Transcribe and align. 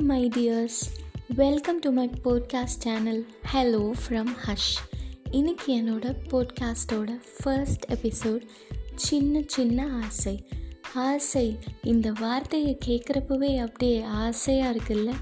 My 0.00 0.28
dears 0.36 0.80
welcome 1.36 1.78
to 1.78 1.90
my 1.90 2.10
podcast 2.24 2.78
channel 2.78 3.26
hello 3.52 3.92
from 4.08 4.32
Hush 4.46 4.76
இன்னைக்கு 5.30 5.76
என்னோட 5.76 6.14
போட்காஸ்டோட 6.30 7.20
first 7.38 7.84
episode 7.92 8.46
சின்ன 8.94 9.42
சின்ன 9.46 9.88
ஆசை. 10.04 10.44
ஆசை 10.94 11.58
இந்த 11.82 12.12
வார்த்தையை 12.20 12.78
கேட்குறப்பவே 12.86 13.56
அப்படியே 13.56 14.02
ஆசையாக 14.02 14.76
இருக்குல்ல? 14.76 15.12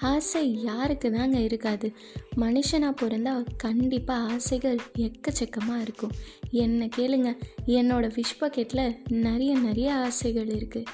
ஆசை 0.00 0.62
யாருக்கு 0.62 1.12
தாங்க 1.12 1.38
இருக்காது. 1.38 1.92
மனுஷனாக 2.36 2.94
பிறந்தா 3.02 3.44
கண்டிப்பாக 3.56 4.32
ஆசைகள் 4.32 4.78
எக்கச்சக்கமாக 4.98 5.80
இருக்கும். 5.80 6.10
என்ன 6.50 6.88
கேளுங்க 6.96 7.36
என்னோடய 7.66 8.10
விஷ் 8.14 8.42
பக்கெட்டில் 8.42 8.96
நிறைய 9.08 9.58
நிறைய 9.58 9.94
ஆசைகள் 9.94 10.46
இருக்குது 10.46 10.84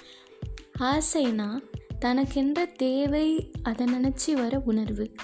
ஆசைனா 0.78 1.62
தனக்கென்ற 2.04 2.66
தேவை 2.76 3.50
அதை 3.62 3.86
நினச்சி 3.86 4.32
வர 4.32 4.62
உணர்வு. 4.64 5.14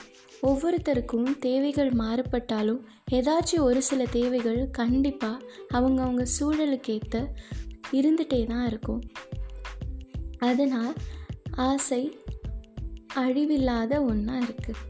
ஒவ்வொருத்தருக்கும் 0.42 1.38
தேவைகள் 1.38 1.90
மாறுபட்டாலும் 1.90 2.80
ஏதாச்சும் 3.10 3.60
ஒரு 3.60 3.82
சில 3.82 4.04
தேவைகள் 4.04 4.70
கண்டிப்பாக 4.70 5.44
அவங்கவுங்க 5.74 6.26
சூழலுக்கேற்ற 6.40 7.24
இருந்துகிட்டே 7.92 8.46
தான் 8.46 8.66
இருக்கும். 8.66 9.02
அதனால் 10.38 10.94
ஆசை 11.50 12.18
அழிவில்லாத 13.14 14.00
ஒன்றா 14.04 14.38
இருக்குது 14.38 14.84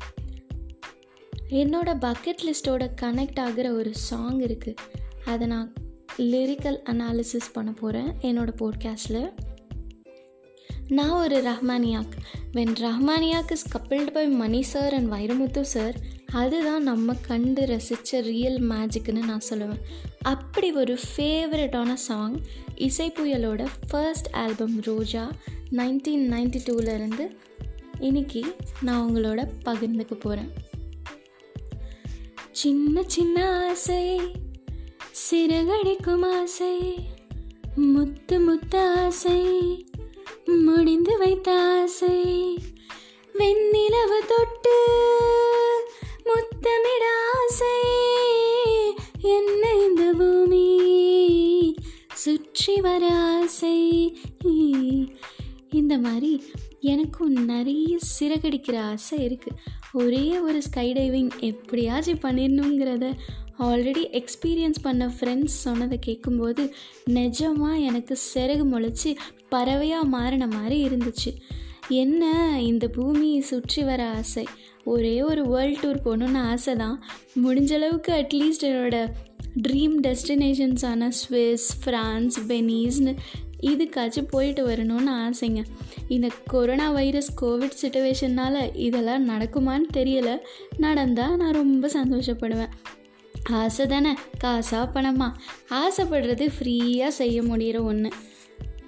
என்னோட 1.50 1.90
பக்கெட் 2.00 2.45
லிஸ்ட்டோட 2.46 2.84
கனெக்ட் 3.02 3.40
ஆகிற 3.40 3.73
ஒரு 3.73 3.90
சாங் 3.95 4.40
இருக்குது 4.40 4.74
அதை 5.24 5.46
நான் 5.46 5.73
லிரிக்கல் 6.16 6.80
அனாலிசிஸ் 6.84 7.52
பண்ண 7.52 7.73
போகிறேன் 7.73 8.10
என்னோடய 8.20 8.59
போட்காஸ்டில் 8.60 9.28
நான் 10.88 11.10
ஒரு 11.10 11.42
Rahmaniac. 11.42 12.12
When 12.52 12.74
Rahmaniac 12.80 13.51
is 13.51 13.76
coupled 13.76 14.10
by 14.10 14.29
Mani 14.29 14.62
sir 14.62 14.95
and 14.95 15.12
Vairamuthu 15.12 15.60
sir 15.60 15.95
அதுதான் 16.32 16.82
நம்ம 16.82 17.15
கண்டு 17.15 17.66
ரசித்த 17.66 18.20
ரியல் 18.20 18.60
மேஜிக்னு 18.68 19.24
நான் 19.24 19.40
சொல்லுவேன். 19.51 19.80
அப்படி 20.23 20.73
ஒரு 20.73 20.98
ஃபேவரட்டான 21.16 21.95
சாங் 21.95 22.40
இசை 22.74 23.12
புயலோட 23.16 23.66
first 23.88 24.28
album 24.32 24.80
Roja 24.80 25.32
nineteen 25.70 26.30
ninety 26.32 26.59
டூலேருந்து 26.65 27.37
இன்னைக்கு 28.00 28.56
நான் 28.80 29.09
உங்களோட 29.09 29.48
பகிர்ந்துக்க 29.65 30.15
போகிறேன் 30.15 30.52
சின்ன 32.50 33.02
சின்ன 33.06 33.66
ஆசை 33.68 34.21
சிறகடிக்கும் 35.30 36.40
ஆசை 36.40 36.95
முத்து 37.74 38.40
முத்த 38.40 38.95
ஆசை 38.95 39.40
முடிந்து 40.47 41.19
வைத்த 41.19 41.61
ஆசை. 41.61 42.23
வெண்ணிலவு 43.35 44.19
தொட்டு 44.29 44.77
முத்தமிட 46.25 47.05
ஆசை. 47.35 47.79
என்ன 49.23 49.74
இந்த 49.74 50.15
பூமி 50.19 51.74
சுற்றி 52.13 52.80
வர 52.80 53.13
ஆசை. 53.13 54.19
இந்த 55.71 55.99
மாதிரி 55.99 56.45
எனக்கும் 56.80 57.45
நிறைய 57.45 57.99
சிறகடிக்கிற 58.19 58.77
ஆசை 58.79 59.19
இருக்குது 59.19 59.57
ஒரே 59.93 60.39
ஒரு 60.39 60.63
ஸ்கை 60.63 60.93
டைவிங் 60.93 61.30
எப்படியாச்சும் 61.41 62.19
பண்ணிடணுங்கிறத 62.19 63.13
ஆல்ரெடி 63.59 64.03
எக்ஸ்பீரியன்ஸ் 64.19 64.82
பண்ண 64.82 65.06
ஃப்ரெண்ட்ஸ் 65.06 65.44
சொன்னதை 65.44 65.99
கேட்கும்போது 65.99 66.75
நிஜமாக 67.10 67.84
எனக்கு 67.84 68.19
சிறகு 68.34 68.65
முளைச்சி 68.72 69.16
பறவையாக 69.49 70.04
மாறின 70.04 70.47
மாதிரி 70.47 70.87
இருந்துச்சு. 70.87 71.31
என்ன 71.88 72.32
இந்த 72.62 72.88
பூமியை 72.88 73.41
சுற்றி 73.41 73.82
வர 73.82 74.09
ஆசை? 74.09 74.44
ஒரே 74.84 75.22
ஒரு 75.22 75.47
வேர்ல்ட் 75.47 75.84
டூர் 75.84 76.05
போகணுன்னு 76.05 76.37
ஆசை 76.37 76.77
தான் 76.77 77.05
முடிஞ்சளவுக்கு 77.44 78.09
அட்லீஸ்ட் 78.09 78.67
என்னோடய 78.71 79.12
ட்ரீம் 79.69 79.97
டெஸ்டினேஷன்ஸான 80.03 81.11
ஸ்விஸ் 81.21 81.67
ஃப்ரான்ஸ் 81.84 82.37
வெனீஸ்னு 82.49 83.17
இதுக்காச்சும் 83.61 84.28
போயிட்டு 84.31 84.67
வரணும்னு 84.67 85.12
ஆசைங்க. 85.27 85.65
இந்த 86.09 86.28
கொரோனா 86.47 86.91
வைரஸ் 86.91 87.44
கோவிட் 87.44 87.78
சுச்சுவேஷன்னால் 87.83 88.77
இதெல்லாம் 88.77 89.28
நடக்குமான்னு 89.28 89.88
தெரியலை. 89.94 90.38
நடந்தால் 90.78 91.37
நான் 91.37 91.53
ரொம்ப 91.53 91.91
சந்தோஷப்படுவேன். 91.94 92.75
ஆசை 93.51 93.87
தானே? 93.87 94.15
காசா 94.45 94.91
பணமா? 94.95 95.33
ஆசைப்படுறது 95.69 96.51
ஃப்ரீயாக 96.59 97.09
செய்ய 97.09 97.43
முடிகிற 97.43 97.83
ஒன்று 97.83 98.11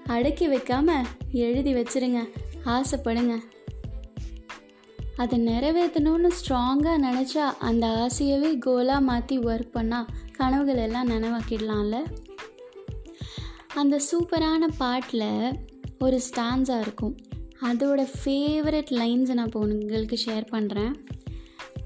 அடக்கி 0.07 0.49
வைக்காமல் 0.49 1.05
எழுதி 1.33 1.75
வச்சுருங்க. 1.75 2.29
ஆசைப்படுங்க. 2.65 3.39
அதை 5.17 5.47
நிறைவேற்றணும்னு 5.47 6.31
ஸ்ட்ராங்காக 6.41 7.03
நினச்சா 7.03 7.53
அந்த 7.59 7.87
ஆசையவே 7.87 8.59
கோலாக 8.67 9.01
மாற்றி 9.01 9.39
ஒர்க் 9.39 9.71
பண்ணால் 9.75 10.07
கனவுகள் 10.33 10.77
எல்லாம் 10.77 11.09
நினைவாக்கிடலாம்ல? 11.09 12.05
அந்த 13.75 14.01
சூப்பரான 14.11 14.69
பாட்டில் 14.79 15.59
ஒரு 15.99 16.21
ஸ்டான்ஸாக 16.31 16.81
இருக்கும். 16.81 17.17
அதோட 17.63 18.09
ஃபேவரட் 18.25 18.91
லைன்ஸை 18.91 19.33
நான் 19.33 19.47
இப்போ 19.47 19.61
உங்களுக்கு 19.61 20.19
ஷேர் 20.27 20.45
பண்ணுறேன் 20.51 20.95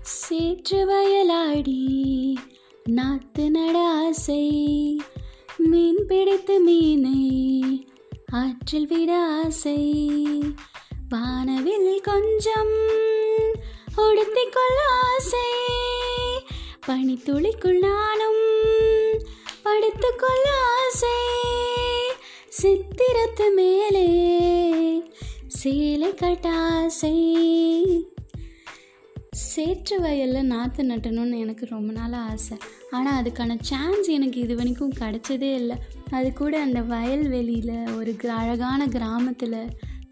சேற்று 0.01 0.87
வயலாடி 0.91 2.35
நாத்து 2.91 3.51
நட 3.51 3.79
ஆசை 3.79 5.03
மீன் 5.57 6.07
பிடித்து 6.07 6.61
மீனை 6.61 7.87
ஆற்றில் 8.33 8.87
விட 8.87 9.19
ஆசை 9.19 10.05
வானவில் 11.09 12.01
கொஞ்சம் 12.01 12.75
உடுத்திக்கொள்ள 13.97 14.79
ஆசை 15.03 15.49
பனித்துளிக்குள் 16.87 17.79
நானும் 17.79 18.43
படுத்துக்கொள்ள 19.63 20.47
ஆசை. 20.79 21.17
சித்திரத்து 22.63 23.55
மேலே 23.55 24.09
சேலை 25.47 26.09
கட்டாசை. 26.09 27.15
சேற்று 29.53 29.97
வயலில் 30.01 30.51
நாற்று 30.53 30.83
நட்டணும்னு 30.91 31.37
எனக்கு 31.45 31.65
ரொம்ப 31.67 31.91
நாள் 31.93 32.13
ஆசை. 32.13 32.57
ஆனால் 32.91 33.19
அதுக்கான 33.21 33.57
சான்ஸ் 33.61 34.09
எனக்கு 34.17 34.39
இது 34.41 34.55
வரைக்கும் 34.57 34.95
கிடச்சதே 35.01 35.51
இல்லை. 35.61 35.77
அது 36.11 36.29
கூட 36.33 36.55
அந்த 36.67 36.81
வயல்வெளியில் 36.93 37.77
ஒரு 37.99 38.13
அழகான 38.41 38.87
கிராமத்தில் 38.87 39.59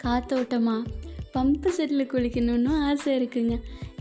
காத்தோட்டமாக 0.05 0.89
பம்பு 1.35 1.71
செட்டில் 1.77 2.11
குளிக்கணும்னு 2.13 2.73
ஆசை 2.89 3.11
இருக்குங்க. 3.19 3.57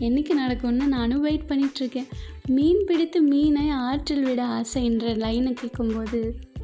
என்றைக்கு 0.06 0.34
நடக்கும்னு 0.34 0.86
நானும் 0.96 1.24
வெயிட் 1.26 1.48
பண்ணிகிட்ருக்கேன் 1.50 2.10
மீன் 2.56 2.84
பிடித்து 2.88 3.18
மீனை 3.22 3.66
ஆற்றில் 3.86 4.24
விட 4.28 4.42
ஆசைன்ற 4.58 5.12
லைனை 5.24 5.52
கேட்கும்போது 5.52 6.20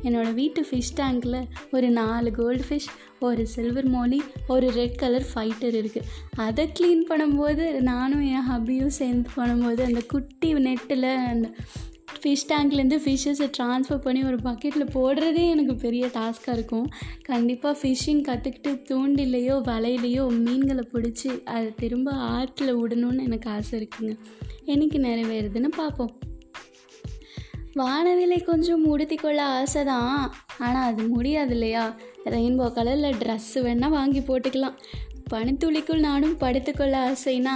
என்னோடய 0.06 0.34
வீட்டு 0.34 0.62
ஃபிஷ் 0.70 0.94
டேங்கில் 0.96 1.40
ஒரு 1.72 1.90
நாலு 1.90 2.30
கோல்டு 2.30 2.64
ஃபிஷ் 2.68 2.90
ஒரு 3.20 3.46
சில்வர் 3.46 3.88
மோலி 3.88 4.22
ஒரு 4.48 4.66
ரெட் 4.70 4.94
கலர் 4.94 5.26
ஃபைட்டர் 5.34 5.76
இருக்குது 5.80 6.08
அதை 6.36 6.64
க்ளீன் 6.78 7.04
பண்ணும்போது 7.10 7.64
நானும் 7.80 8.24
என் 8.34 8.48
ஹப்பியும் 8.50 8.96
சேர்ந்து 9.00 9.30
பண்ணும்போது 9.36 9.82
அந்த 9.82 10.02
குட்டி 10.08 10.54
நெட்டில் 10.54 11.08
அந்த 11.26 11.48
ஃபிஷ் 12.20 12.46
டேங்க்லேருந்து 12.48 12.98
ஃபிஷ்ஷஸை 13.04 13.46
ட்ரான்ஸ்ஃபர் 13.58 14.04
பண்ணி 14.04 14.20
ஒரு 14.22 14.38
பக்கெட்டில் 14.44 14.92
போடுறதே 14.94 15.44
எனக்கு 15.48 15.74
பெரிய 15.74 16.06
டாஸ்க்காக 16.06 16.52
இருக்கும். 16.52 16.86
கண்டிப்பாக 17.22 17.74
ஃபிஷ்ஷிங் 17.80 18.22
கற்றுக்கிட்டு 18.28 18.70
தூண்டிலையோ 18.90 19.56
வலையிலையோ 19.70 20.24
மீன்களை 20.38 20.84
பிடிச்சி 20.92 21.44
அதை 21.44 21.68
திரும்ப 21.74 22.10
ஆற்றில் 22.12 22.76
விடணும்னு 22.76 23.24
எனக்கு 23.24 23.50
ஆசை 23.50 23.74
இருக்குங்க. 23.78 24.14
எனக்கு 24.64 24.98
நிறைவேறுதுன்னு 24.98 25.70
பார்ப்போம். 25.76 26.12
வானவிலை 27.78 28.36
கொஞ்சம் 28.42 28.84
உடுத்திக்கொள்ள 28.90 29.40
ஆசை 29.56 29.80
தான் 29.84 30.12
ஆனால் 30.64 30.86
அது 30.90 31.02
முடியாது 31.14 31.52
இல்லையா 31.56 31.82
ரெயின்போ 32.34 32.66
கலரில் 32.76 33.18
ட்ரெஸ்ஸு 33.22 33.60
வேணால் 33.66 33.94
வாங்கி 33.96 34.20
போட்டுக்கலாம். 34.20 34.78
பனித்துளிக்குள் 35.32 36.06
நானும் 36.06 36.38
படுத்துக்கொள்ள 36.42 36.96
ஆசைனா 37.08 37.54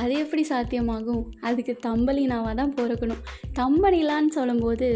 அது 0.00 0.12
எப்படி 0.22 0.42
சாத்தியமாகும்? 0.50 1.22
அதுக்கு 1.46 1.72
தம்பலினாவாக 1.86 2.54
தான் 2.60 2.74
பிறக்கணும். 2.78 3.22
தம்பலிலான்னு 3.58 4.32
சொல்லும்போது 4.38 4.88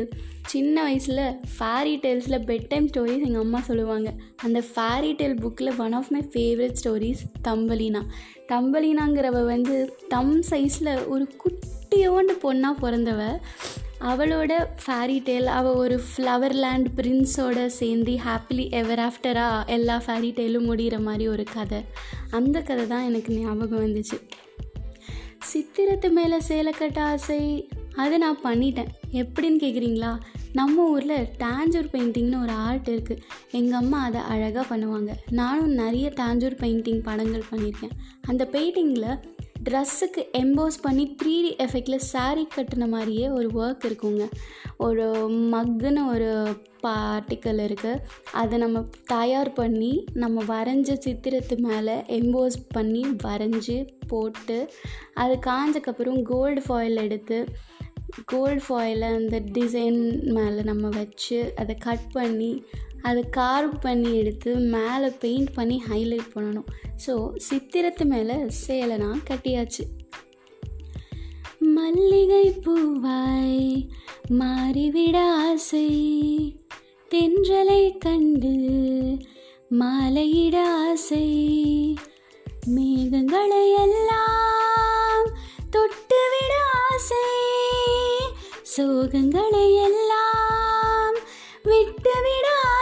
சின்ன 0.52 0.74
வயசில் 0.82 1.24
ஃபேரி 1.54 1.94
டெய்ல்ஸில் 2.04 2.44
பெட் 2.50 2.68
டைம் 2.72 2.88
ஸ்டோரிஸ் 2.90 3.26
எங்கள் 3.28 3.44
அம்மா 3.46 3.60
சொல்லுவாங்க. 3.70 4.08
அந்த 4.46 4.60
ஃபேரி 4.72 5.10
டெய்ல் 5.20 5.40
புக்கில் 5.44 5.76
one 5.86 5.96
of 6.00 6.12
my 6.16 6.22
favourite 6.34 6.78
stories 6.82 7.24
Thumbelina 7.48 8.02
தம்பலினாங்கிறவ 8.52 9.42
வந்து 9.54 9.76
தம் 10.14 10.36
சைஸில் 10.50 10.94
ஒரு 11.06 11.26
குட்டியோண்டு 11.42 12.34
பொண்ணாக 12.44 12.80
பிறந்தவ 12.84 13.20
அவளோட 14.10 14.52
ஃபேரி 14.84 15.22
டேல் 15.24 15.46
அவள் 15.46 15.78
ஒரு 15.82 15.96
ஃப்ளவர் 16.08 16.54
லேண்ட் 16.54 16.88
பிரின்ஸோட 16.96 17.66
சேர்ந்து 17.66 18.18
ஹாப்பிலி 18.26 18.70
எவர் 18.70 18.98
ஆஃப்டராக 18.98 19.66
எல்லா 19.66 20.02
ஃபேரி 20.06 20.30
டேலும் 20.38 20.68
முடிகிற 20.70 21.02
மாதிரி 21.02 21.28
ஒரு 21.28 21.44
கதை. 21.52 21.80
அந்த 22.30 22.60
கதை 22.60 22.86
தான் 22.86 23.04
எனக்கு 23.04 23.32
ஞாபகம் 23.34 23.84
வந்துச்சு. 23.86 24.18
சித்திரத்து 25.50 26.10
மேலே 26.10 26.40
சேலை 26.40 26.72
கட்ட 26.72 27.00
ஆசை 27.02 27.68
அதை 27.96 28.18
நான் 28.18 28.44
பண்ணிட்டேன். 28.44 28.92
எப்படின்னு 29.12 29.58
கேட்குறீங்களா 29.64 30.12
நம்ம 30.52 30.84
ஊரில் 30.88 31.26
டாஞ்சூர் 31.38 31.88
பெயிண்டிங்னு 31.92 32.42
ஒரு 32.42 32.52
ஆர்ட் 32.52 32.88
இருக்குது 32.90 33.22
எங்கள் 33.50 33.78
அம்மா 33.78 34.02
அதை 34.02 34.20
அழகாக 34.20 34.76
பண்ணுவாங்க. 34.76 35.12
நானும் 35.30 35.72
நிறைய 35.72 36.12
டேஞ்சூர் 36.20 36.56
பெயிண்டிங் 36.62 37.02
படங்கள் 37.02 37.48
பண்ணியிருக்கேன். 37.50 37.96
அந்த 38.22 38.48
பெயிண்டிங்கில் 38.52 39.10
ட்ரெஸ்ஸுக்கு 39.64 40.22
எம்போஸ் 40.38 40.76
பண்ணி 40.82 41.16
த்ரீ 41.22 41.34
டி 41.40 41.56
எஃபெக்டில் 41.58 42.00
சாரீ 42.12 42.44
கட்டின 42.56 42.88
மாதிரியே 42.88 43.28
ஒரு 43.28 43.48
ஒர்க் 43.54 43.86
இருக்குங்க. 43.86 44.30
ஒரு 44.76 45.04
மக்குன்னு 45.32 46.08
ஒரு 46.08 46.58
பார்ட்டிக்கல் 46.82 47.60
இருக்குது 47.62 48.00
அதை 48.32 48.58
நம்ம 48.58 48.84
தயார் 49.06 49.52
பண்ணி 49.52 50.04
நம்ம 50.14 50.42
வரைஞ்ச 50.42 50.96
சித்திரத்து 51.04 51.56
மேலே 51.56 51.94
எம்போஸ் 51.94 52.56
பண்ணி 52.68 53.06
வரைஞ்சி 53.24 53.86
போட்டு 54.06 54.70
அது 55.14 55.38
காஞ்சக்கப்புறம் 55.46 56.22
கோல்டு 56.22 56.62
ஃபாயில் 56.68 57.02
எடுத்து 57.02 57.46
கோல்டு 58.24 58.62
ஃபாயிலை 58.68 59.00
அந்த 59.00 59.40
டிசைன் 59.40 60.22
மேலே 60.22 60.62
நம்ம 60.62 60.88
வச்சு 60.88 61.52
அதை 61.56 61.74
கட் 61.74 62.12
பண்ணி 62.12 62.64
அதை 63.02 63.24
கார்வ் 63.36 63.80
பண்ணி 63.80 64.16
எடுத்து 64.16 64.56
மேலே 64.56 65.08
பெயிண்ட் 65.20 65.54
பண்ணி 65.54 65.82
ஹைலைட் 65.88 66.28
பண்ணணும். 66.34 66.66
ஸோ 67.06 67.30
சித்திரத்து 67.50 68.04
மேலே 68.04 68.34
சேலை 68.48 68.96
நான் 68.96 69.22
கட்டியாச்சு. 69.30 69.84
மல்லிகை 71.58 72.50
பூவாய் 72.50 73.88
மாறிவிட 74.28 75.30
ஆசை. 75.30 75.88
தென்றலை 77.14 77.98
கண்டு 77.98 78.54
மாலையிட 79.68 80.68
ஆசை. 80.68 81.28
மேகங்களை 82.74 83.74
எல்லாம் 83.84 85.26
தொட்டுவிட 85.70 86.54
ஆசை. 86.90 87.24
சோகங்களை 88.62 89.74
எல்லாம் 89.74 89.95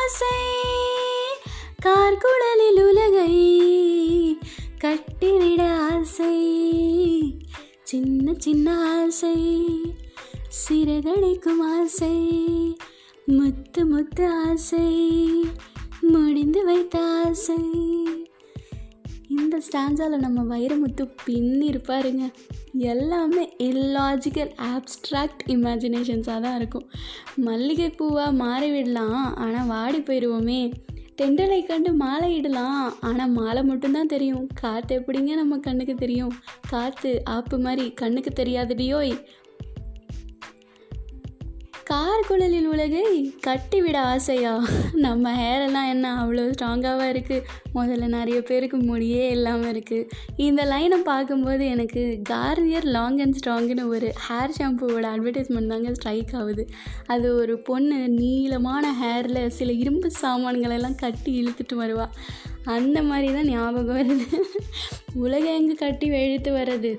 ஆசை. 0.05 0.39
கார்குழலில் 1.85 2.89
உலகை 2.89 3.35
கட்டிவிட 4.79 5.63
ஆசை. 5.77 6.37
சின்ன 7.83 8.35
சின்ன 8.39 9.03
ஆசை 9.03 9.37
சிறகடிக்கும் 10.69 11.61
ஆசை 11.61 12.17
முத்து 13.27 13.87
முத்து 13.87 14.29
ஆசை 14.29 14.93
முடிந்து 16.01 16.65
வைத்த 16.65 17.23
ஆசை. 17.25 17.94
இந்த 19.35 19.57
ஸ்டாஞ்சாவில் 19.67 20.25
நம்ம 20.25 20.41
வைரமுத்து 20.53 21.05
பின்னி 21.27 21.67
இருப்பாருங்க. 21.73 22.25
எல்லாமே 22.93 23.45
இல்லாஜிக்கல் 23.69 24.51
ஆப்ஸ்ட்ராக்ட் 24.73 25.45
இமேஜினேஷன்ஸாக 25.55 26.43
தான் 26.47 26.57
இருக்கும். 26.61 26.87
மல்லிகை 27.47 27.89
பூவாக 27.99 28.33
மாறி 28.43 28.69
விடலாம் 28.75 29.23
ஆனால் 29.45 29.71
வாடி 29.75 30.01
போயிடுவோமே 30.09 30.61
தெண்டலை 31.21 31.59
கண்டு 31.67 31.91
மாலை 32.03 32.29
இடலாம் 32.39 32.79
ஆனால் 33.09 33.35
மாலை 33.39 33.63
மட்டும்தான் 33.71 34.13
தெரியும். 34.15 34.47
காற்று 34.61 34.95
எப்படிங்க 35.01 35.33
நம்ம 35.41 35.59
கண்ணுக்கு 35.67 35.95
தெரியும்? 36.05 36.33
காற்று 36.73 37.13
ஆப்பு 37.37 37.59
மாதிரி 37.67 37.85
கண்ணுக்கு 38.01 38.33
தெரியாதடியோய் 38.41 39.15
கார் 41.95 42.27
குழலில் 42.29 42.67
உலகை 42.67 43.03
கட்டிவிட 43.47 43.97
ஆசையா? 44.01 44.53
நம்ம 44.93 45.33
ஹேரெல்லாம் 45.41 45.89
என்ன 45.89 46.07
அவ்வளோ 46.21 46.45
ஸ்ட்ராங்காக 46.53 47.05
இருக்குது 47.13 47.45
முதல்ல 47.75 48.07
நிறைய 48.07 48.43
பேருக்கு 48.43 48.77
முடியே 48.77 49.29
இல்லாமல் 49.29 49.71
இருக்குது 49.73 50.09
இந்த 50.37 50.65
லைனை 50.65 50.99
பார்க்கும்போது 51.03 51.67
எனக்கு 51.67 52.03
கார்னியர் 52.31 52.89
லாங் 52.97 53.19
அண்ட் 53.19 53.39
ஸ்ட்ராங்குன்னு 53.41 53.85
ஒரு 53.89 54.13
ஹேர் 54.27 54.57
ஷாம்புவோட 54.59 55.05
அட்வர்டைஸ்மெண்ட் 55.15 55.67
தாங்க 55.67 55.95
ஸ்ட்ரைக் 55.95 56.35
ஆகுது. 56.35 56.67
அது 57.07 57.37
ஒரு 57.37 57.57
பொண்ணு 57.59 58.09
நீளமான 58.09 58.93
ஹேரில் 59.03 59.49
சில 59.49 59.73
இரும்பு 59.73 60.11
சாமான்களெல்லாம் 60.23 61.01
கட்டி 61.05 61.33
இழுத்துட்டு 61.43 61.77
வருவா. 61.77 62.09
அந்த 62.65 63.03
மாதிரி 63.03 63.33
தான் 63.33 63.47
ஞாபகம் 63.47 63.97
வருது. 63.97 64.41
உலக 65.15 65.45
எங்கே 65.53 65.75
கட்டி 65.75 66.11
வெழுத்து 66.11 66.53
வர்றது? 66.53 66.95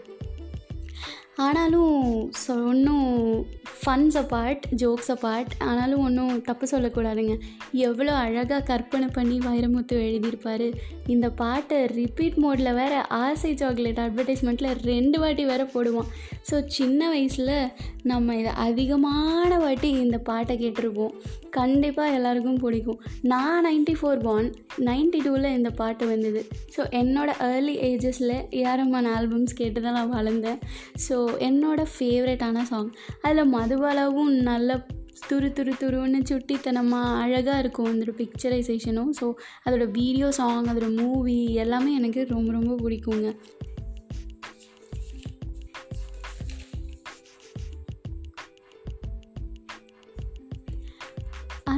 ஆனாலும் 1.35 2.31
சொன்னும் 2.31 3.07
ஒன்றும் 3.07 3.64
ஃபன்ஸ் 3.85 4.15
அப்பார்ட் 4.21 4.63
ஜோக்ஸ் 4.75 5.11
அப்பார்ட் 5.11 5.51
ஆனாலும் 5.59 5.99
ஒன்றும் 5.99 6.41
தப்பு 6.41 6.67
சொல்லக்கூடாதுங்க. 6.71 7.39
எவ்வளோ 7.71 8.13
அழகாக 8.13 8.63
கற்பனை 8.63 9.07
பண்ணி 9.07 9.37
வைரமுத்து 9.37 9.95
எழுதியிருப்பார். 10.05 10.73
இந்த 11.07 11.29
பாட்டை 11.29 11.85
ரிப்பீட் 11.85 12.39
மோடில் 12.43 12.73
வேறு 12.73 13.07
ஆசை 13.07 13.55
சாக்லேட் 13.55 13.97
அட்வர்டைஸ்மெண்ட்டில் 13.97 14.77
ரெண்டு 14.81 15.19
வாட்டி 15.19 15.45
வேறு 15.45 15.67
போடுவோம் 15.75 16.09
ஸோ 16.49 16.55
சின்ன 16.67 17.09
வயசில் 17.09 17.71
நம்ம 18.03 18.35
இதை 18.35 18.51
அதிகமான 18.65 19.57
வாட்டி 19.57 19.89
இந்த 19.89 20.17
பாட்டை 20.17 20.55
கேட்டிருப்போம். 20.57 21.13
கண்டிப்பாக 21.49 22.15
எல்லாருக்கும் 22.17 22.59
பிடிக்கும். 22.63 22.99
நான் 23.21 23.65
நைன்டி 23.65 23.93
ஃபோர் 23.99 24.21
பான் 24.23 24.47
நைன்டி 24.79 25.19
டூவில் 25.25 25.55
இந்த 25.55 25.69
பாட்டு 25.69 26.07
வந்தது. 26.07 26.41
ஸோ 26.75 26.83
என்னோடய 27.01 27.47
ஏர்லி 27.53 27.75
ஏஜஸில் 27.89 28.35
ஏஆர்எம்மான் 28.61 29.09
ஆல்பம்ஸ் 29.15 29.53
கேட்டு 29.53 29.81
தான் 29.81 29.97
நான் 29.99 30.13
வளர்ந்தேன். 30.17 30.59
ஸோ 31.07 31.17
என்னோடய 31.39 31.93
ஃபேவரட்டான 31.95 32.63
சாங் 32.63 32.91
அதில் 33.21 33.53
மதுபாலாவும் 33.53 34.33
நல்ல 34.49 34.85
துரு 35.29 35.49
துரு 35.57 35.73
துருன்னு 35.81 36.19
சுட்டித்தனமாக 36.29 37.19
அழகாக 37.23 37.59
இருக்கும். 37.59 37.91
அந்த 37.91 38.13
பிக்சரைசேஷனும் 38.17 39.11
ஸோ 39.19 39.27
அதோடய 39.65 39.91
வீடியோ 39.91 40.31
சாங் 40.31 40.65
அதோடய 40.65 40.97
மூவி 41.01 41.37
எல்லாமே 41.53 41.93
எனக்கு 41.93 42.25
ரொம்ப 42.29 42.51
ரொம்ப 42.51 42.75
பிடிக்குங்க. 42.83 43.29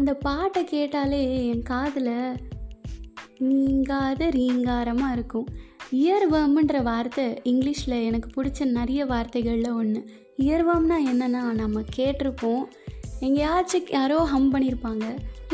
அந்த 0.08 0.20
பாட்டை 0.28 0.64
கேட்டாலே 0.64 1.18
என் 1.48 1.64
காதில் 1.70 2.38
நீங்காத 3.48 4.30
ரீங்காரமாக 4.36 5.16
இருக்கும். 5.16 5.48
இயர்வம்ன்ற 6.02 6.82
வார்த்தை 6.84 7.26
இங்கிலீஷில் 7.44 7.96
எனக்கு 8.10 8.30
பிடிச்ச 8.36 8.68
நிறைய 8.78 9.02
வார்த்தைகளில் 9.06 9.78
ஒன்று 9.80 10.02
இயர்வம்னா 10.44 11.00
என்னென்னா 11.12 11.42
நம்ம 11.62 11.84
கேட்டிருப்போம். 11.98 12.64
எங்கேயாச்சும் 13.20 13.92
யாரோ 13.98 14.20
ஹம் 14.34 14.50
பண்ணியிருப்பாங்க 14.54 15.06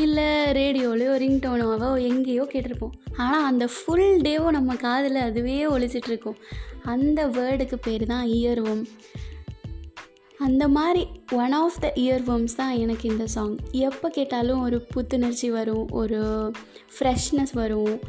இல்லை 0.06 0.30
ரேடியோலையோ 0.60 1.16
ரிங்டோனோவோ 1.26 1.92
எங்கேயோ 2.12 2.46
கேட்டிருப்போம். 2.54 2.96
ஆனால் 3.18 3.50
அந்த 3.50 3.68
ஃபுல் 3.78 4.08
டேவோ 4.28 4.48
நம்ம 4.60 4.76
காதில் 4.88 5.22
அதுவே 5.28 5.60
ஒழிச்சிட்ருக்கோம் 5.66 6.42
அந்த 6.96 7.28
வேர்டுக்கு 7.40 7.80
பேர் 7.82 8.06
தான் 8.06 8.28
இயர்வம். 8.40 8.86
அந்த 10.38 10.68
மாதிரி 10.68 11.08
ஒன் 11.32 11.52
ஆஃப் 11.52 11.80
த 11.80 11.92
இயர் 11.96 12.24
வம்ஸ் 12.28 12.56
தான் 12.56 12.78
எனக்கு 12.78 13.10
இந்த 13.10 13.28
சாங் 13.28 13.58
எப்போ 13.72 14.10
கேட்டாலும் 14.10 14.62
ஒரு 14.62 14.82
புத்துணர்ச்சி 14.82 15.52
வரும் 15.52 15.90
ஒரு 15.90 16.52
ஃப்ரெஷ்னஸ் 17.00 17.54
வரும். 17.54 18.00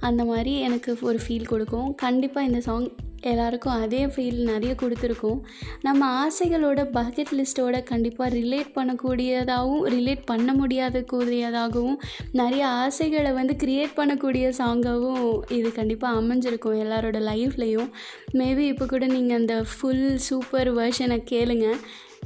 அந்த 0.00 0.24
மாதிரி 0.24 0.60
எனக்கு 0.60 0.98
ஒரு 1.00 1.20
ஃபீல் 1.28 1.46
கொடுக்கும். 1.46 1.94
கண்டிப்பாக 1.94 2.46
இந்த 2.46 2.60
சாங் 2.60 2.88
எல்லாருக்கும் 3.26 3.80
அதே 3.80 4.06
ஃபீல் 4.06 4.42
நிறைய 4.42 4.76
கொடுத்துருக்கோம். 4.82 5.40
நம்ம 5.82 6.26
ஆசைகளோட 6.26 6.80
பக்கெட் 6.92 7.32
லிஸ்ட்டோட 7.32 7.82
கண்டிப்பாக 7.82 8.36
ரிலேட் 8.36 8.70
பண்ணக்கூடியதாகவும் 8.74 9.84
ரிலேட் 9.96 10.22
பண்ண 10.24 10.54
முடியாத 10.54 11.04
கூடியதாகவும் 11.12 11.96
நிறைய 12.32 12.66
ஆசைகளை 12.66 13.32
வந்து 13.32 13.56
க்ரியேட் 13.66 13.96
பண்ணக்கூடிய 13.96 14.52
சாங்காகவும் 14.58 15.52
இது 15.52 15.72
கண்டிப்பாக 15.72 16.20
அமைஞ்சிருக்கும் 16.20 16.80
எல்லாரோட 16.84 17.20
லைஃப்லேயும் 17.30 17.90
மேபி 18.32 18.58
இப்போ 18.58 18.86
கூட 18.86 19.06
நீங்கள் 19.06 19.36
அந்த 19.36 19.64
ஃபுல் 19.74 20.16
சூப்பர் 20.16 20.76
வேர்ஷனை 20.76 21.22
கேளுங்க. 21.30 21.76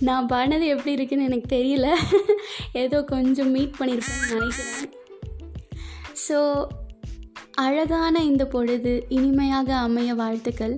நான் 0.00 0.26
பாடினது 0.26 0.67
எப்படி 0.67 0.93
இருக்குன்னு 0.93 1.25
எனக்கு 1.25 1.57
தெரியல. 1.57 1.87
ஏதோ 2.73 3.02
கொஞ்சம் 3.02 3.50
மீட் 3.50 3.75
பண்ணியிருப்பேன்னு 3.78 4.31
நினைக்கிறேன். 4.31 4.93
ஸோ 6.28 6.67
அழகான 7.62 8.23
இந்த 8.25 8.45
பொழுது 8.47 9.07
இனிமையாக 9.09 9.75
அமைய 9.77 10.15
வாழ்த்துக்கள். 10.15 10.75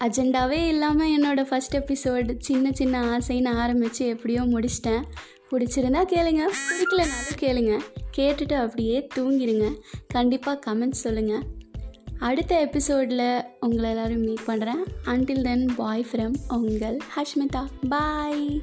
அஜெண்டாவே 0.00 0.60
இல்லாமல் 0.66 1.12
என்னோடய 1.14 1.46
ஃபஸ்ட் 1.50 1.76
எபிசோடு 1.80 2.32
சின்ன 2.38 2.72
சின்ன 2.72 3.18
ஆசைன்னு 3.18 3.52
ஆரம்பித்து 3.54 4.06
எப்படியோ 4.06 4.42
முடிச்சிட்டேன். 4.42 5.04
பிடிச்சிருந்தா 5.50 6.02
கேளுங்க 6.14 6.42
பிடிக்கலனாலும் 6.64 7.38
கேளுங்க. 7.40 7.74
கேட்டுட்டு 8.16 8.52
அப்படியே 8.52 9.06
தூங்கிடுங்க 9.14 9.68
கண்டிப்பாக 10.08 10.58
கமெண்ட்ஸ் 10.66 11.04
சொல்லுங்கள் 11.04 11.44
அடுத்த 12.18 12.60
எபிசோடில் 12.60 13.44
உங்களை 13.60 13.90
எல்லோரும் 13.90 14.24
மீட் 14.24 14.46
பண்ணுறேன் 14.46 14.82
அன்டில் 15.04 15.42
தென் 15.42 15.66
பாய் 15.76 16.06
ஃப்ரம் 16.12 16.34
உங்கள் 16.48 16.98
ஹஷ்மிதா. 17.16 17.62
பாய் 17.88 18.62